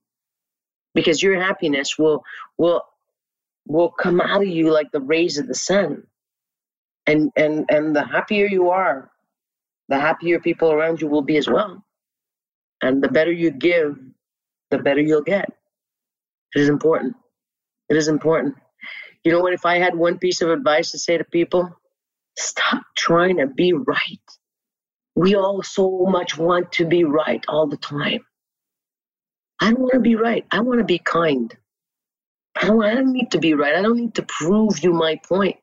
[0.93, 2.23] because your happiness will
[2.57, 2.81] will
[3.65, 6.03] will come out of you like the rays of the sun.
[7.07, 9.11] And and and the happier you are,
[9.89, 11.83] the happier people around you will be as well.
[12.81, 13.97] And the better you give,
[14.71, 15.49] the better you'll get.
[16.55, 17.15] It is important.
[17.89, 18.55] It is important.
[19.23, 19.53] You know what?
[19.53, 21.69] If I had one piece of advice to say to people,
[22.37, 24.19] stop trying to be right
[25.15, 28.25] we all so much want to be right all the time.
[29.61, 30.45] I don't want to be right.
[30.51, 31.55] I want to be kind.
[32.55, 33.75] I don't, I don't need to be right.
[33.75, 35.57] I don't need to prove you my point.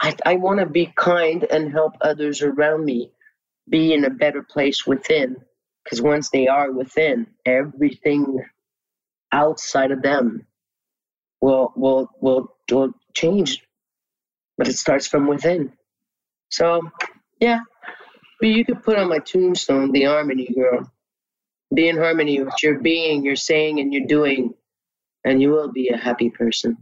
[0.00, 3.12] I, I want to be kind and help others around me
[3.68, 5.36] be in a better place within.
[5.84, 8.44] Because once they are within, everything
[9.32, 10.46] outside of them
[11.40, 13.62] will will will, will change.
[14.58, 15.72] But it starts from within.
[16.50, 16.82] So
[17.40, 17.60] yeah,
[18.44, 20.92] but you could put on my tombstone the harmony girl.
[21.72, 24.52] Be in harmony with your being, your saying, and your doing,
[25.24, 26.76] and you will be a happy person.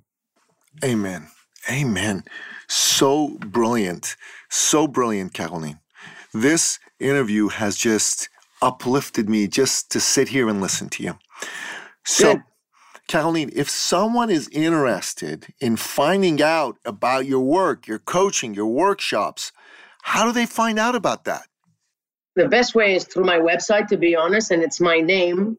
[0.85, 1.29] Amen.
[1.70, 2.25] Amen.
[2.66, 4.16] So brilliant.
[4.51, 5.79] So brilliant, Caroline.
[6.35, 8.29] This interview has just
[8.61, 11.16] uplifted me just to sit here and listen to you.
[12.05, 12.42] So, Good.
[13.07, 19.53] Caroline, if someone is interested in finding out about your work, your coaching, your workshops,
[20.03, 21.47] how do they find out about that?
[22.37, 25.59] The best way is through my website, to be honest, and it's my name.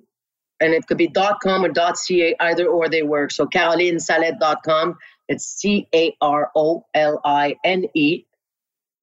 [0.60, 3.32] And it could be .com or .ca, either or they work.
[3.32, 4.98] So carolinesalette.com.
[5.28, 8.26] It's C A R O L I N E.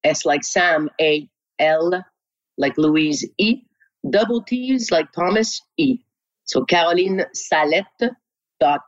[0.03, 2.03] S like Sam, A L
[2.57, 3.61] like Louise E.
[4.09, 5.99] Double T's like Thomas E.
[6.45, 8.11] So Caroline Salette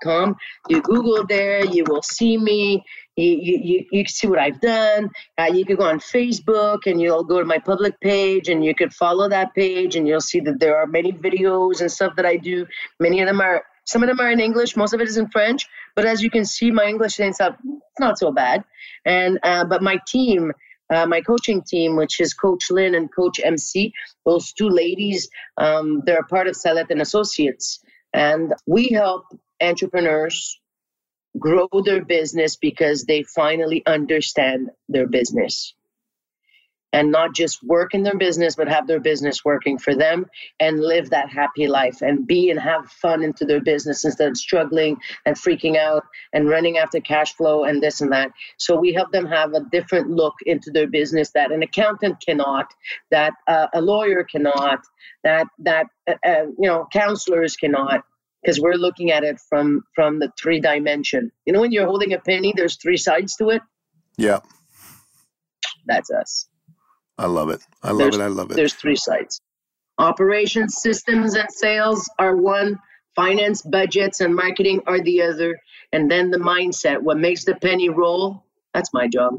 [0.04, 0.36] com.
[0.70, 2.84] You Google there, you will see me.
[3.16, 5.10] You, you, you, see what I've done.
[5.38, 8.74] Uh, you can go on Facebook and you'll go to my public page and you
[8.74, 12.26] could follow that page and you'll see that there are many videos and stuff that
[12.26, 12.66] I do.
[13.00, 14.76] Many of them are Some of them are in English.
[14.76, 15.68] Most of it is in French.
[15.96, 17.58] But as you can see, my English is not,
[18.00, 18.64] not so bad.
[19.06, 20.52] And uh, but my team,
[20.90, 23.94] uh, my coaching team, which is Coach Lynn and Coach MC,
[24.26, 27.80] those two ladies, um, they're a part of Salette and Associates,
[28.14, 29.26] and we help
[29.62, 30.60] entrepreneurs
[31.40, 35.74] grow their business because they finally understand their business
[36.94, 40.28] and not just work in their business, but have their business working for them
[40.60, 44.38] and live that happy life and be and have fun into their business instead of
[44.38, 46.04] struggling and freaking out
[46.34, 48.32] and running after cash flow and this and that.
[48.58, 52.72] So we help them have a different look into their business that an accountant cannot,
[53.10, 54.80] that uh, a lawyer cannot,
[55.24, 58.04] that that uh, uh, you know counselors cannot
[58.44, 61.32] because we're looking at it from from the three dimension.
[61.46, 63.62] You know, when you're holding a penny, there's three sides to it.
[64.18, 64.40] Yeah,
[65.86, 66.48] that's us.
[67.18, 67.62] I love it.
[67.84, 68.22] I love there's, it.
[68.22, 68.56] I love it.
[68.56, 69.40] There's three sides.
[70.00, 72.80] Operations, systems, and sales are one.
[73.16, 75.60] Finance, budgets, and marketing are the other.
[75.92, 79.36] And then the mindset, what makes the penny roll, that's my job.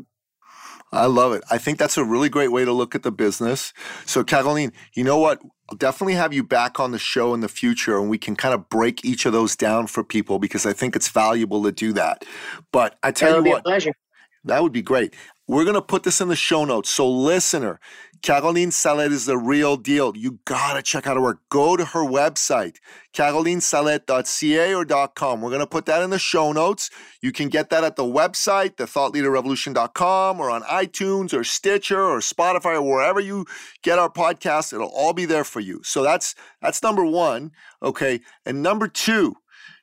[0.92, 1.42] I love it.
[1.50, 3.72] I think that's a really great way to look at the business.
[4.07, 5.40] So, Kathleen, you know what?
[5.74, 8.54] I'll definitely have you back on the show in the future and we can kind
[8.54, 11.92] of break each of those down for people because I think it's valuable to do
[11.94, 12.24] that.
[12.70, 13.90] But I tell That'll you what, pleasure.
[14.44, 15.16] That would be great.
[15.48, 16.90] We're going to put this in the show notes.
[16.90, 17.80] So, listener,
[18.24, 20.16] Caroline Salette is the real deal.
[20.16, 21.40] You got to check out her work.
[21.50, 22.78] Go to her website,
[23.12, 25.42] carolinesalette.ca or .com.
[25.42, 26.88] We're to put that in the show notes.
[27.20, 32.76] You can get that at the website, thethoughtleaderrevolution.com, or on iTunes or Stitcher or Spotify
[32.76, 33.44] or wherever you
[33.82, 34.72] get our podcast.
[34.72, 35.82] It'll all be there for you.
[35.84, 37.50] So that's that's number one.
[37.82, 38.22] Okay.
[38.46, 39.34] And number two,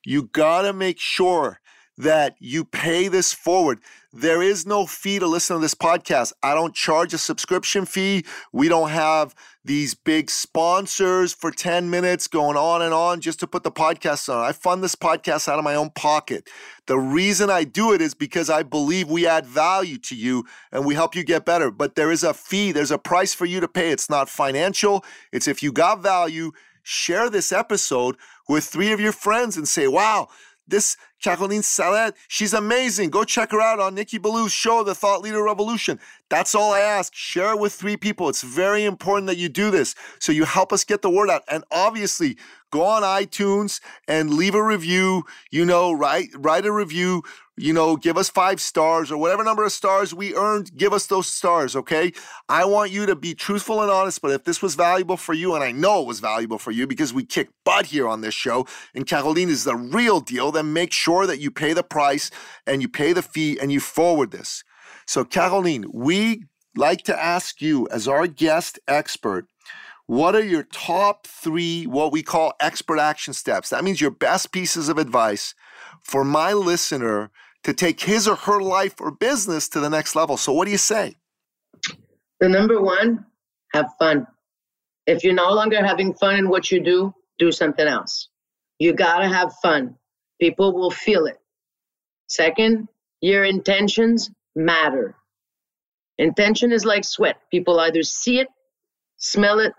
[0.03, 1.59] you got to make sure
[1.95, 3.81] that you pay this forward.
[4.13, 6.33] There is no fee to listen to this podcast.
[6.43, 8.25] I don't charge a subscription fee.
[8.51, 9.33] We don't have
[9.63, 14.27] these big sponsors for 10 minutes going on and on just to put the podcast
[14.27, 14.43] on.
[14.43, 16.49] I fund this podcast out of my own pocket.
[16.87, 20.43] The reason I do it is because I believe we add value to you
[20.73, 21.71] and we help you get better.
[21.71, 23.91] But there is a fee, there's a price for you to pay.
[23.91, 26.51] It's not financial, it's if you got value,
[26.83, 28.17] share this episode
[28.49, 30.27] with three of your friends and say, wow,
[30.67, 33.09] this Caroline Salette, she's amazing.
[33.09, 35.99] Go check her out on Nicky Billou's show, The Thought Leader Revolution.
[36.31, 37.13] That's all I ask.
[37.13, 38.29] Share it with three people.
[38.29, 41.43] It's very important that you do this so you help us get the word out.
[41.49, 42.37] And obviously,
[42.71, 45.25] go on iTunes and leave a review.
[45.51, 47.23] You know, write write a review.
[47.57, 50.75] You know, give us five stars or whatever number of stars we earned.
[50.77, 52.13] Give us those stars, okay?
[52.47, 54.21] I want you to be truthful and honest.
[54.21, 56.87] But if this was valuable for you, and I know it was valuable for you
[56.87, 58.65] because we kick butt here on this show,
[58.95, 62.31] and Caroline is the real deal, then make sure that you pay the price
[62.65, 64.63] and you pay the fee and you forward this.
[65.05, 66.45] So, Caroline, we
[66.75, 69.47] like to ask you as our guest expert
[70.11, 73.69] what are your top three, what we call expert action steps?
[73.69, 75.55] That means your best pieces of advice
[76.03, 77.31] for my listener
[77.63, 80.35] to take his or her life or business to the next level.
[80.35, 81.15] So, what do you say?
[82.41, 83.25] The number one,
[83.73, 84.27] have fun.
[85.07, 88.27] If you're no longer having fun in what you do, do something else.
[88.79, 89.95] You got to have fun.
[90.41, 91.37] People will feel it.
[92.27, 92.89] Second,
[93.21, 95.15] your intentions matter.
[96.17, 97.37] Intention is like sweat.
[97.51, 98.47] People either see it,
[99.17, 99.73] smell it,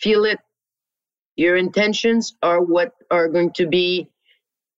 [0.00, 0.38] feel it.
[1.36, 4.08] Your intentions are what are going to be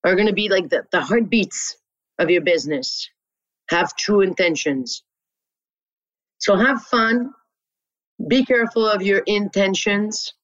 [0.04, 1.76] are going to be like the, the heartbeats
[2.18, 3.08] of your business.
[3.70, 5.02] Have true intentions.
[6.38, 7.32] So have fun.
[8.26, 10.34] Be careful of your intentions.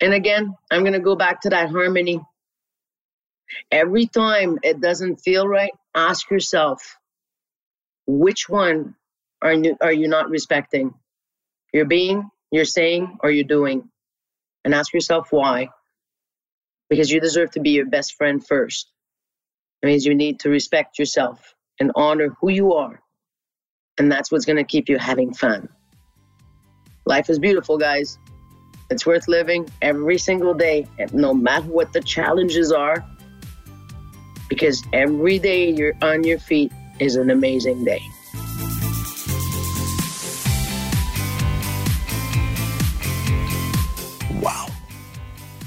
[0.00, 2.20] And again, I'm going to go back to that harmony.
[3.70, 6.97] Every time it doesn't feel right, ask yourself,
[8.08, 8.94] which one
[9.42, 10.94] are you, are you not respecting?
[11.74, 13.88] Your being, you're saying or you're doing.
[14.64, 15.68] And ask yourself why.
[16.88, 18.90] Because you deserve to be your best friend first.
[19.82, 23.00] It means you need to respect yourself and honor who you are.
[23.98, 25.68] And that's what's going to keep you having fun.
[27.04, 28.18] Life is beautiful, guys.
[28.90, 33.04] It's worth living every single day, no matter what the challenges are.
[34.48, 38.02] Because every day you're on your feet is an amazing day.
[44.40, 44.66] Wow.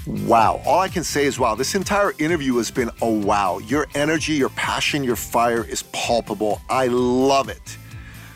[0.07, 0.61] Wow.
[0.65, 1.55] All I can say is wow.
[1.55, 3.59] This entire interview has been a wow.
[3.59, 6.61] Your energy, your passion, your fire is palpable.
[6.69, 7.77] I love it.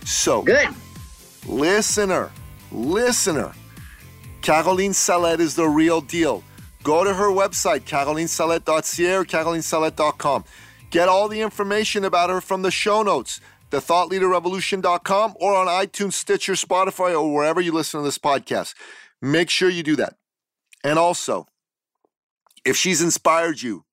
[0.06, 0.68] So, good.
[1.48, 2.32] Listener,
[2.72, 3.54] listener,
[4.42, 6.44] Caroline Salette is the real deal.
[6.84, 10.44] Go to her website, carolinesalette.ca or carolinesalette.com.
[10.96, 16.54] Get all the information about her from the show notes, thethoughtleaderrevolution.com, or on iTunes, Stitcher,
[16.54, 18.76] Spotify, or wherever you listen to this podcast.
[19.22, 20.16] Make sure you do that.
[20.86, 21.48] And also,
[22.64, 23.84] if she's inspired you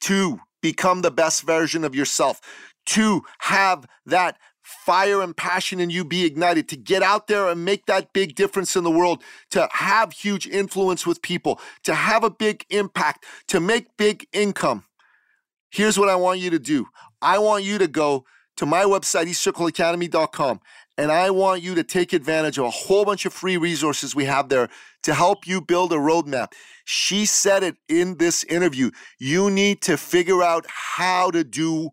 [0.00, 2.40] to become the best version of yourself,
[2.86, 7.64] to have that fire and passion in you be ignited, to get out there and
[7.64, 9.22] make that big difference in the world,
[9.52, 14.82] to have huge influence with people, to have a big impact, to make big income.
[15.70, 16.86] Here's what I want you to do
[17.22, 18.24] I want you to go
[18.56, 20.60] to my website, eCircleAcademy.com,
[20.98, 24.26] and I want you to take advantage of a whole bunch of free resources we
[24.26, 24.68] have there
[25.04, 26.52] to help you build a roadmap.
[26.84, 28.90] She said it in this interview.
[29.18, 31.90] You need to figure out how to do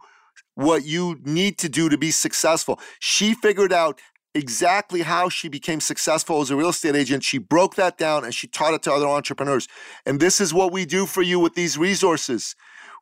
[0.56, 2.80] what you need to do to be successful.
[3.00, 4.02] She figured out
[4.34, 7.24] exactly how she became successful as a real estate agent.
[7.24, 9.68] She broke that down and she taught it to other entrepreneurs.
[10.06, 12.56] And this is what we do for you with these resources.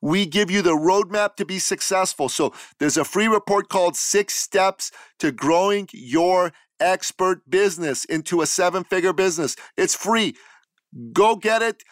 [0.05, 2.29] We give you the roadmap to be successful.
[2.29, 8.45] So there's a free report called Six Steps to Growing Your Expert Business into a
[8.45, 9.55] Seven Figure Business.
[9.75, 10.35] It's free.
[11.11, 11.83] Go get it.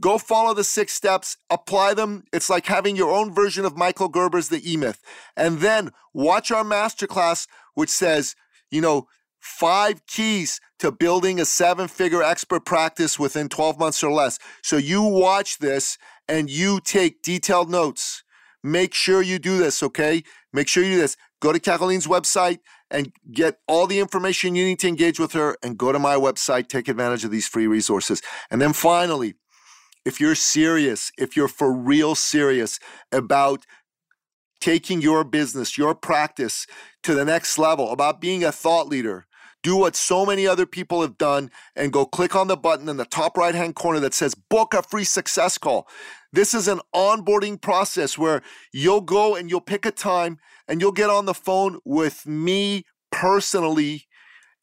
[0.00, 2.22] Go follow the six steps, apply them.
[2.32, 5.02] It's like having your own version of Michael Gerber's The E Myth.
[5.36, 8.34] And then watch our masterclass, which says,
[8.70, 9.08] you know,
[9.40, 14.38] five keys to building a seven figure expert practice within 12 months or less.
[14.62, 15.98] So you watch this
[16.28, 18.22] and you take detailed notes.
[18.62, 20.22] Make sure you do this, okay?
[20.52, 21.16] Make sure you do this.
[21.40, 22.58] Go to Caroline's website
[22.90, 26.14] and get all the information you need to engage with her and go to my
[26.14, 28.20] website, take advantage of these free resources.
[28.50, 29.34] And then finally,
[30.04, 32.80] if you're serious, if you're for real serious
[33.12, 33.64] about
[34.60, 36.66] taking your business, your practice
[37.04, 39.26] to the next level, about being a thought leader,
[39.62, 42.96] do what so many other people have done and go click on the button in
[42.96, 45.88] the top right hand corner that says book a free success call.
[46.32, 50.92] This is an onboarding process where you'll go and you'll pick a time and you'll
[50.92, 54.08] get on the phone with me personally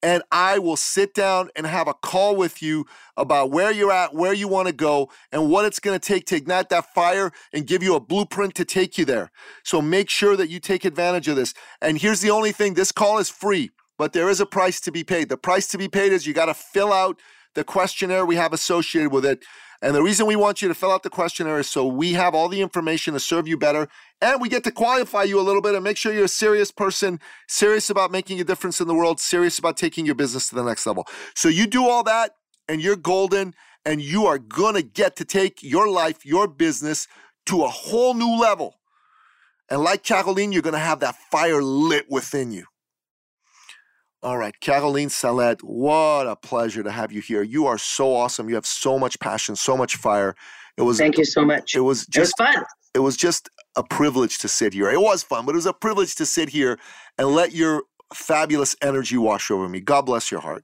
[0.06, 2.86] and I will sit down and have a call with you
[3.18, 6.26] about where you're at, where you want to go, and what it's going to take
[6.28, 9.32] to ignite that fire and give you a blueprint to take you there.
[9.64, 11.56] So make sure that you take advantage of this.
[11.82, 14.92] And here's the only thing this call is free, but there is a price to
[14.92, 15.28] be paid.
[15.28, 17.20] The price to be paid is you got to fill out
[17.56, 19.44] the questionnaire we have associated with it.
[19.82, 22.34] And the reason we want you to fill out the questionnaire is so we have
[22.34, 23.88] all the information to serve you better
[24.22, 26.72] and we get to qualify you a little bit and make sure you're a serious
[26.72, 30.56] person, serious about making a difference in the world, serious about taking your business to
[30.56, 31.06] the next level.
[31.36, 32.32] So you do all that
[32.68, 33.54] and you're golden
[33.86, 37.08] and you are going to get to take your life, your business
[37.48, 38.76] to a whole new level.
[39.70, 42.66] And like Caroline, you're going to have that fire lit within you.
[44.26, 47.44] All right, Caroline Salette, what a pleasure to have you here.
[47.44, 48.50] You are so awesome.
[48.50, 50.36] You have so much passion, so much fire.
[50.78, 51.76] It was Thank you so much.
[51.76, 52.66] It was just it was fun.
[52.96, 54.90] It was just a privilege to sit here.
[54.90, 56.80] It was fun, but it was a privilege to sit here
[57.20, 57.84] and let your
[58.16, 59.80] fabulous energy wash over me.
[59.80, 60.64] God bless your heart.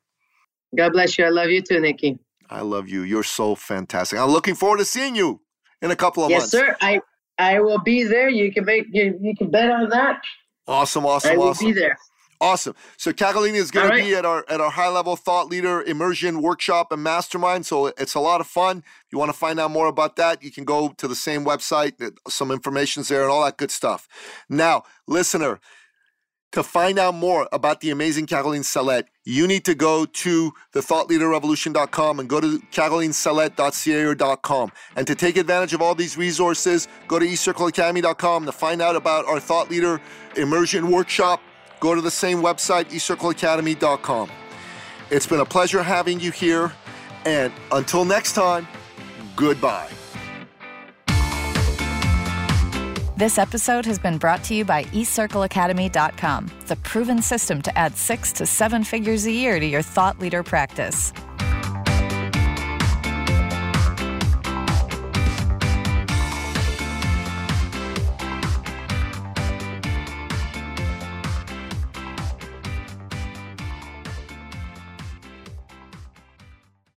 [0.76, 1.26] God bless you.
[1.26, 2.18] I love you too, Nicky.
[2.50, 3.04] I love you.
[3.04, 4.18] You're so fantastic.
[4.18, 5.40] I'm looking forward to seeing you
[5.84, 6.54] in a couple of yes, months.
[6.56, 6.78] Yes, sir.
[6.82, 7.00] I
[7.38, 8.28] I will be there.
[8.28, 10.24] You can make you, you can bet on that.
[10.68, 11.68] Awesome, awesome, I will awesome.
[11.68, 11.96] be there.
[12.42, 12.74] Awesome.
[12.98, 14.00] So Catalina is going right.
[14.00, 17.68] to be at our at our high level thought leader immersion workshop and mastermind.
[17.68, 18.80] So it's a lot of fun.
[18.80, 21.46] If you want to find out more about that, you can go to the same
[21.46, 21.94] website.
[22.28, 24.08] Some information's there and all that good stuff.
[24.50, 25.60] Now, listener,
[26.54, 32.20] to find out more about the amazing Caroline Salette, you need to go to thethoughtleaderrevolution.com
[32.20, 34.72] and go to carolinesalette.ca or .com.
[34.96, 39.26] And to take advantage of all these resources, go to eCircleAcademy.com to find out about
[39.26, 40.02] our Thought Leader
[40.36, 41.40] Immersion Workshop
[41.82, 44.30] go to the same website, eCircleAcademy.com.
[45.10, 46.72] It's been a pleasure having you here,
[47.26, 48.66] and until next time,
[49.36, 49.90] goodbye.
[53.18, 58.32] This episode has been brought to you by eCircleAcademy.com, the proven system to add six
[58.34, 61.12] to seven figures a year to your thought leader practice.